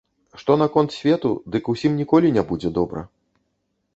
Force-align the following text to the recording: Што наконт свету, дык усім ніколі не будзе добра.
Што 0.43 0.53
наконт 0.61 0.93
свету, 0.95 1.29
дык 1.55 1.69
усім 1.75 1.91
ніколі 2.01 2.33
не 2.37 2.43
будзе 2.53 2.69
добра. 2.79 3.07